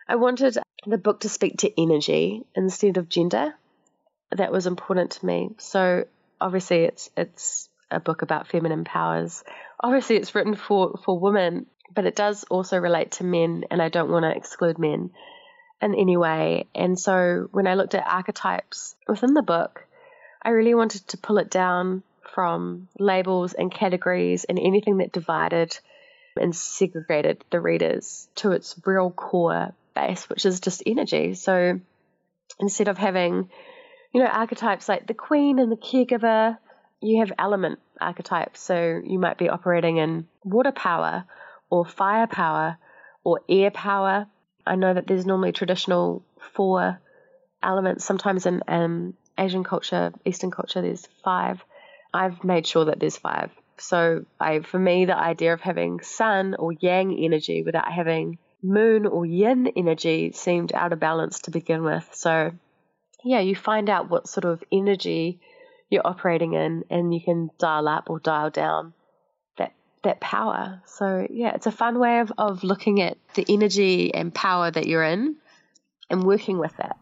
[0.06, 3.54] I wanted the book to speak to energy instead of gender.
[4.30, 5.50] That was important to me.
[5.58, 6.04] So
[6.42, 9.44] obviously it's, it's, a book about feminine powers.
[9.78, 13.88] Obviously, it's written for, for women, but it does also relate to men, and I
[13.88, 15.10] don't want to exclude men
[15.80, 16.66] in any way.
[16.74, 19.86] And so when I looked at archetypes within the book,
[20.42, 22.02] I really wanted to pull it down
[22.34, 25.78] from labels and categories and anything that divided
[26.40, 31.34] and segregated the readers to its real core base, which is just energy.
[31.34, 31.78] So
[32.58, 33.50] instead of having,
[34.12, 36.58] you know, archetypes like the queen and the caregiver,
[37.00, 38.60] you have element archetypes.
[38.60, 41.24] So you might be operating in water power
[41.70, 42.76] or fire power
[43.24, 44.26] or air power.
[44.66, 46.22] I know that there's normally traditional
[46.54, 47.00] four
[47.62, 48.04] elements.
[48.04, 51.64] Sometimes in um, Asian culture, Eastern culture, there's five.
[52.12, 53.50] I've made sure that there's five.
[53.78, 59.06] So I, for me, the idea of having sun or yang energy without having moon
[59.06, 62.08] or yin energy seemed out of balance to begin with.
[62.12, 62.52] So
[63.24, 65.40] yeah, you find out what sort of energy
[65.90, 68.94] you're operating in and you can dial up or dial down
[69.58, 69.72] that
[70.04, 70.82] that power.
[70.86, 74.86] So yeah, it's a fun way of, of looking at the energy and power that
[74.86, 75.36] you're in
[76.10, 76.96] and working with that.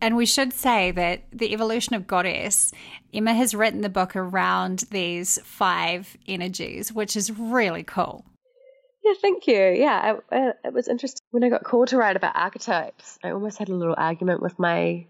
[0.00, 2.72] And we should say that the evolution of goddess,
[3.14, 8.24] Emma has written the book around these five energies, which is really cool.
[9.02, 9.54] Yeah, thank you.
[9.54, 13.18] Yeah, it, uh, it was interesting when I got called to write about archetypes.
[13.22, 15.06] I almost had a little argument with my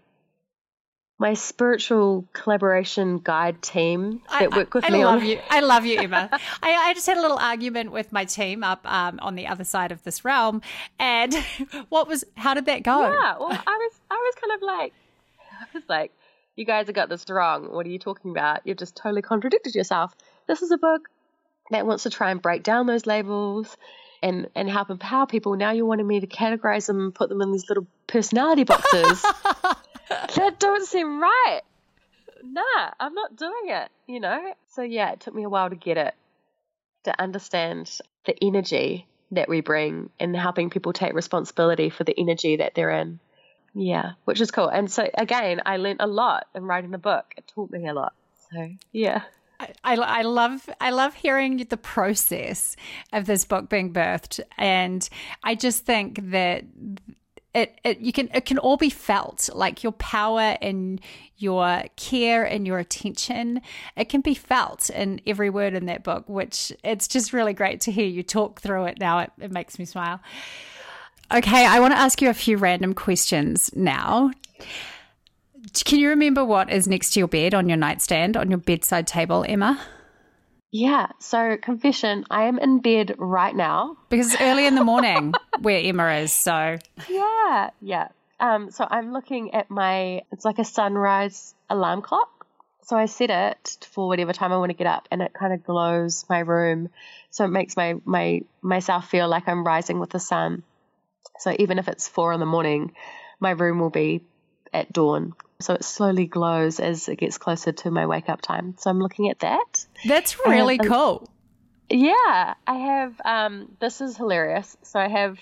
[1.19, 5.01] my spiritual collaboration guide team that work with I, me.
[5.01, 5.27] I love on...
[5.27, 5.39] you.
[5.49, 6.29] I love you, Emma.
[6.61, 9.63] I, I, just had a little argument with my team up um, on the other
[9.63, 10.61] side of this realm,
[10.99, 11.33] and
[11.89, 12.23] what was?
[12.35, 13.01] How did that go?
[13.01, 14.93] Yeah, well, I was, I was kind of like,
[15.59, 16.11] I was like,
[16.55, 17.71] you guys have got this wrong.
[17.71, 18.61] What are you talking about?
[18.65, 20.13] You've just totally contradicted yourself.
[20.47, 21.09] This is a book
[21.71, 23.75] that wants to try and break down those labels
[24.21, 25.55] and and help empower people.
[25.55, 29.25] Now you're wanting me to categorize them and put them in these little personality boxes.
[30.35, 31.61] that don't seem right.
[32.43, 34.53] Nah, I'm not doing it, you know?
[34.73, 36.13] So yeah, it took me a while to get it,
[37.03, 42.57] to understand the energy that we bring and helping people take responsibility for the energy
[42.57, 43.19] that they're in.
[43.73, 44.69] Yeah, which is cool.
[44.69, 47.33] And so again, I learned a lot in writing the book.
[47.37, 48.13] It taught me a lot.
[48.51, 49.23] So yeah.
[49.59, 52.75] I, I love I love hearing the process
[53.11, 55.07] of this book being birthed, and
[55.43, 56.63] I just think that
[57.57, 61.01] it, it you can it can all be felt like your power and
[61.37, 63.61] your care and your attention.
[63.95, 67.81] It can be felt in every word in that book which it's just really great
[67.81, 69.19] to hear you talk through it now.
[69.19, 70.19] It, it makes me smile.
[71.33, 74.31] Okay i want to ask you a few random questions now.
[75.83, 79.07] Can you remember what is next to your bed on your nightstand on your bedside
[79.07, 79.79] table emma
[80.71, 81.07] yeah.
[81.19, 83.97] So, confession, I am in bed right now.
[84.09, 86.33] Because it's early in the morning where Emma is.
[86.33, 86.77] So,
[87.09, 87.69] yeah.
[87.81, 88.09] Yeah.
[88.39, 92.47] Um, so, I'm looking at my, it's like a sunrise alarm clock.
[92.83, 95.53] So, I set it for whatever time I want to get up and it kind
[95.53, 96.89] of glows my room.
[97.31, 100.63] So, it makes my, my, myself feel like I'm rising with the sun.
[101.39, 102.93] So, even if it's four in the morning,
[103.39, 104.21] my room will be
[104.73, 105.33] at dawn.
[105.59, 108.75] So it slowly glows as it gets closer to my wake up time.
[108.77, 109.85] So I'm looking at that.
[110.05, 111.29] That's really cool.
[111.89, 113.19] Yeah, I have.
[113.25, 114.77] Um, this is hilarious.
[114.83, 115.39] So I have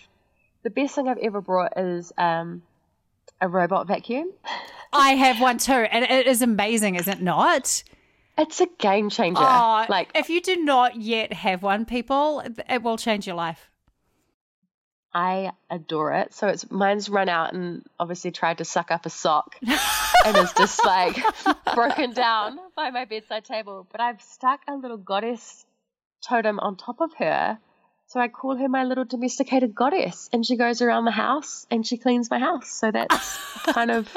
[0.63, 2.61] the best thing I've ever brought is um,
[3.41, 4.31] a robot vacuum.
[4.93, 7.83] I have one too, and it is amazing, is it not?
[8.37, 9.41] It's a game changer.
[9.41, 13.69] Oh, like if you do not yet have one, people, it will change your life.
[15.15, 16.33] I adore it.
[16.33, 19.55] So it's mine's run out and obviously tried to suck up a sock
[20.25, 21.17] and is just like
[21.73, 23.87] broken down by my bedside table.
[23.89, 25.65] But I've stuck a little goddess
[26.27, 27.57] totem on top of her.
[28.07, 31.85] So I call her my little domesticated goddess and she goes around the house and
[31.85, 32.69] she cleans my house.
[32.69, 33.37] So that's
[33.73, 34.07] kind of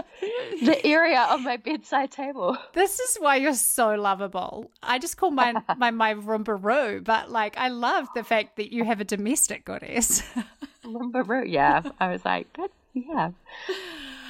[0.62, 2.57] the area of my bedside table.
[2.74, 4.70] This is why you're so lovable.
[4.83, 8.85] I just call my my my Roomba but like I love the fact that you
[8.85, 10.22] have a domestic goddess.
[10.85, 11.83] Roomba yeah.
[11.98, 13.31] I was like, good, yeah.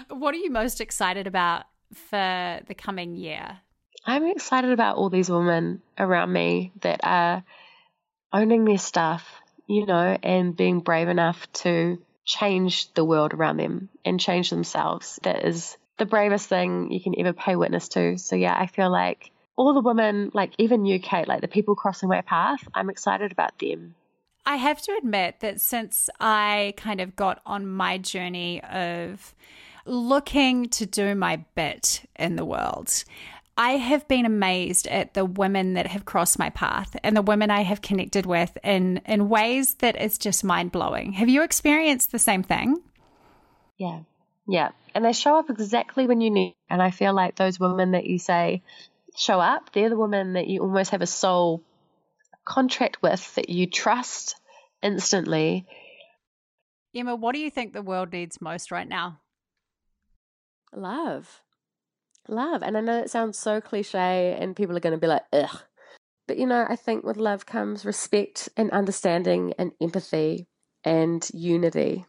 [0.09, 3.59] What are you most excited about for the coming year?
[4.07, 7.45] I'm excited about all these women around me that are
[8.33, 13.89] owning their stuff, you know, and being brave enough to change the world around them
[14.05, 15.19] and change themselves.
[15.23, 18.19] That is the bravest thing you can ever pay witness to.
[18.19, 21.75] So, yeah, I feel like all the women, like even you, Kate, like the people
[21.75, 23.95] crossing my path, I'm excited about them.
[24.47, 29.35] I have to admit that since I kind of got on my journey of
[29.85, 33.05] looking to do my bit in the world,
[33.59, 37.51] I have been amazed at the women that have crossed my path and the women
[37.51, 41.15] I have connected with in, in ways that is just mind blowing.
[41.15, 42.81] Have you experienced the same thing?
[43.77, 44.03] Yeah.
[44.47, 44.71] Yeah.
[44.95, 46.55] And they show up exactly when you need.
[46.71, 48.63] And I feel like those women that you say
[49.17, 51.65] show up, they're the women that you almost have a soul
[52.45, 54.37] contract with that you trust
[54.85, 55.67] instantly.
[56.95, 59.19] Emma, what do you think the world needs most right now?
[60.73, 61.43] Love.
[62.29, 62.63] Love.
[62.63, 65.63] And I know it sounds so cliche and people are going to be like, ugh.
[66.27, 70.47] But you know, I think with love comes respect and understanding and empathy
[70.85, 72.05] and unity.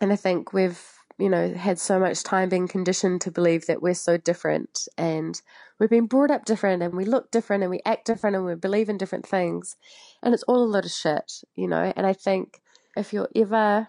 [0.00, 0.80] And I think we've
[1.18, 5.40] you know, had so much time being conditioned to believe that we're so different and
[5.78, 8.54] we've been brought up different and we look different and we act different and we
[8.54, 9.76] believe in different things.
[10.22, 11.92] And it's all a lot of shit, you know.
[11.96, 12.60] And I think
[12.96, 13.88] if you're ever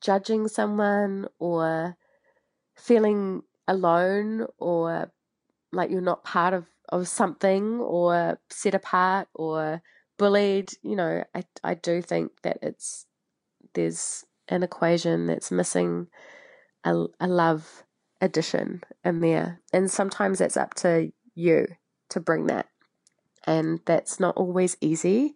[0.00, 1.96] judging someone or
[2.76, 5.10] feeling alone or
[5.72, 9.80] like you're not part of, of something or set apart or
[10.18, 13.06] bullied, you know, I I do think that it's
[13.74, 16.08] there's an equation that's missing
[16.84, 17.84] a, a love
[18.20, 19.60] addition in there.
[19.72, 21.68] And sometimes it's up to you
[22.10, 22.66] to bring that.
[23.46, 25.34] And that's not always easy.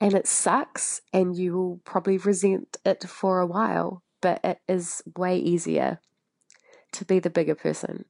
[0.00, 1.00] And it sucks.
[1.12, 4.02] And you will probably resent it for a while.
[4.20, 5.98] But it is way easier
[6.92, 8.04] to be the bigger person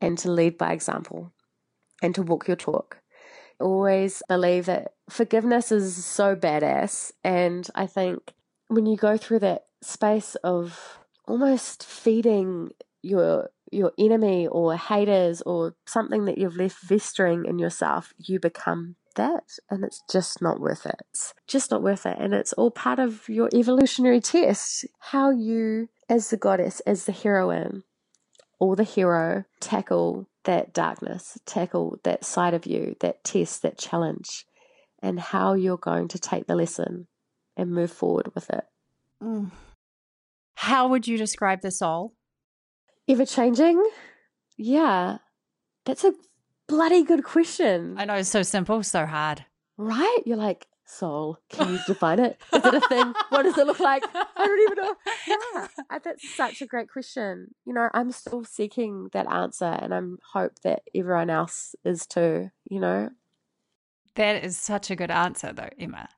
[0.00, 1.32] and to lead by example
[2.02, 2.98] and to walk your talk.
[3.60, 7.12] Always believe that forgiveness is so badass.
[7.22, 8.34] And I think
[8.68, 12.70] when you go through that space of almost feeding
[13.02, 18.96] your your enemy or haters or something that you've left festering in yourself, you become
[19.16, 20.96] that and it's just not worth it.
[21.10, 22.16] It's just not worth it.
[22.18, 24.86] And it's all part of your evolutionary test.
[24.98, 27.84] How you, as the goddess, as the heroine,
[28.62, 34.46] or the hero, tackle that darkness, tackle that side of you, that test, that challenge,
[35.02, 37.08] and how you're going to take the lesson
[37.56, 38.62] and move forward with it.
[39.20, 39.50] Mm.
[40.54, 42.14] How would you describe the soul?
[43.08, 43.84] Ever changing?
[44.56, 45.18] Yeah.
[45.84, 46.14] That's a
[46.68, 47.96] bloody good question.
[47.98, 49.44] I know, it's so simple, so hard.
[49.76, 50.20] Right?
[50.24, 52.40] You're like, soul, can you define it?
[52.52, 53.12] Is it a thing?
[53.30, 54.04] what does it look like?
[54.14, 54.94] I don't even know.
[55.26, 55.98] Yeah.
[56.04, 57.54] That's such a great question.
[57.64, 62.50] You know, I'm still seeking that answer and I'm hope that everyone else is too,
[62.68, 63.10] you know.
[64.16, 66.08] That is such a good answer though, Emma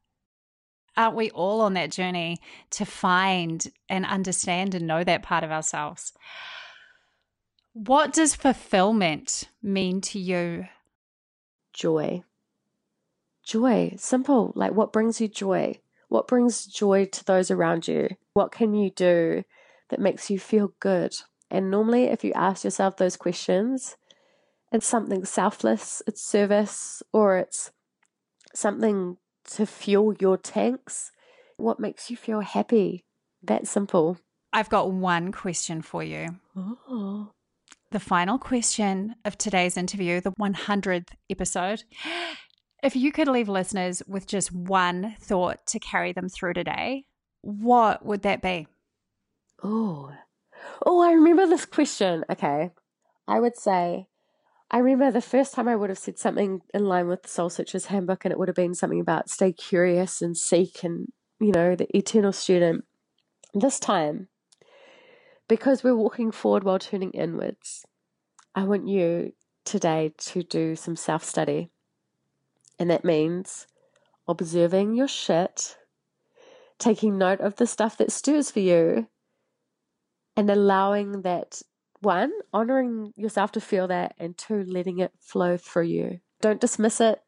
[0.97, 2.39] aren't we all on that journey
[2.71, 6.13] to find and understand and know that part of ourselves?
[7.73, 10.67] What does fulfillment mean to you?
[11.73, 12.23] Joy.
[13.45, 13.95] Joy.
[13.97, 14.53] Simple.
[14.55, 15.81] Like, what brings you joy?
[16.09, 18.09] What brings joy to those around you?
[18.35, 19.45] What can you do
[19.91, 21.15] that makes you feel good?
[21.51, 23.97] And normally, if you ask yourself those questions,
[24.73, 27.71] it's something selfless, it's service, or it's
[28.55, 29.19] something
[29.53, 31.13] to fuel your tanks?
[31.57, 33.05] What makes you feel happy?
[33.43, 34.19] That simple.
[34.53, 36.41] I've got one question for you.
[36.57, 37.31] Oh.
[37.91, 41.85] The final question of today's interview, the 100th episode.
[42.85, 47.07] If you could leave listeners with just one thought to carry them through today,
[47.41, 48.69] what would that be?
[49.63, 50.13] Oh,
[50.85, 52.27] oh, I remember this question.
[52.29, 52.73] Okay.
[53.27, 54.09] I would say
[54.71, 57.49] I remember the first time I would have said something in line with the Soul
[57.49, 61.09] Searchers Handbook, and it would have been something about stay curious and seek and,
[61.41, 62.85] you know, the eternal student.
[63.55, 64.29] This time,
[65.49, 67.87] because we're walking forward while turning inwards,
[68.55, 69.33] I want you
[69.65, 71.71] today to do some self study.
[72.79, 73.67] And that means
[74.27, 75.77] observing your shit,
[76.79, 79.09] taking note of the stuff that stirs for you,
[80.37, 81.63] and allowing that
[82.01, 86.21] one, honoring yourself to feel that, and two, letting it flow through you.
[86.41, 87.21] Don't dismiss it.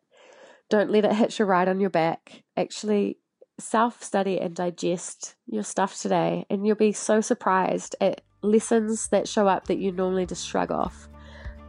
[0.69, 2.43] Don't let it hit you right on your back.
[2.57, 3.19] Actually,
[3.59, 9.29] self study and digest your stuff today, and you'll be so surprised at lessons that
[9.29, 11.09] show up that you normally just shrug off.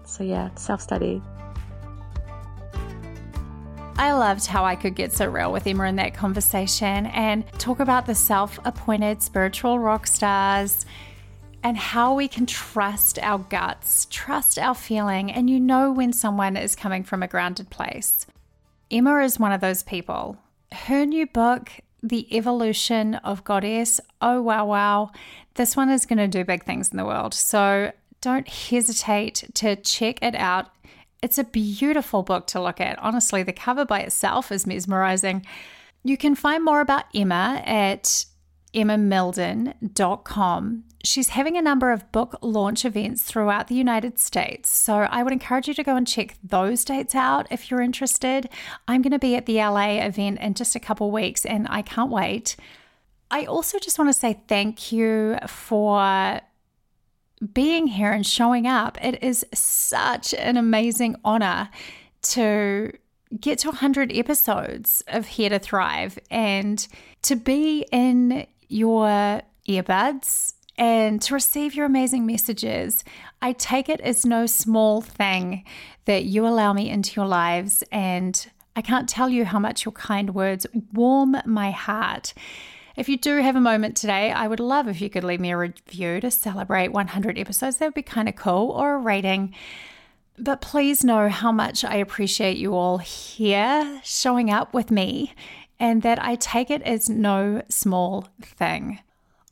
[0.05, 1.21] So, yeah, self study.
[3.99, 7.79] I loved how I could get so real with Emma in that conversation and talk
[7.79, 10.85] about the self appointed spiritual rock stars
[11.63, 16.55] and how we can trust our guts, trust our feeling, and you know when someone
[16.55, 18.27] is coming from a grounded place.
[18.91, 20.37] Emma is one of those people.
[20.71, 21.71] Her new book,
[22.03, 25.11] The Evolution of Goddess, oh wow, wow,
[25.55, 27.33] this one is going to do big things in the world.
[27.33, 27.91] So
[28.21, 30.69] don't hesitate to check it out.
[31.21, 32.97] It's a beautiful book to look at.
[32.99, 35.45] Honestly, the cover by itself is mesmerizing.
[36.03, 38.25] You can find more about Emma at
[38.73, 40.83] emmamildon.com.
[41.03, 44.69] She's having a number of book launch events throughout the United States.
[44.69, 48.49] So I would encourage you to go and check those dates out if you're interested.
[48.87, 51.81] I'm going to be at the LA event in just a couple weeks and I
[51.81, 52.55] can't wait.
[53.29, 56.41] I also just want to say thank you for
[57.53, 58.97] being here and showing up.
[59.03, 61.69] It is such an amazing honor
[62.23, 62.91] to
[63.39, 66.87] get to 100 episodes of Here to Thrive and
[67.23, 73.03] to be in your earbuds and to receive your amazing messages.
[73.41, 75.65] I take it as no small thing
[76.05, 79.91] that you allow me into your lives, and I can't tell you how much your
[79.91, 82.33] kind words warm my heart.
[82.97, 85.51] If you do have a moment today, I would love if you could leave me
[85.51, 87.77] a review to celebrate 100 episodes.
[87.77, 89.53] That would be kind of cool, or a rating.
[90.39, 95.35] But please know how much I appreciate you all here showing up with me
[95.79, 98.99] and that I take it as no small thing.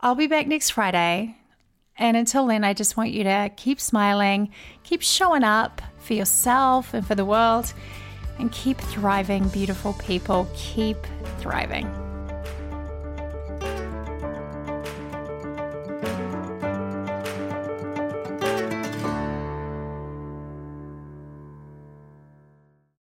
[0.02, 1.38] I'll be back next Friday.
[2.00, 6.96] And until then, I just want you to keep smiling, keep showing up for yourself
[6.96, 7.72] and for the world,
[8.40, 10.48] and keep thriving, beautiful people.
[10.56, 10.98] Keep
[11.38, 12.05] thriving.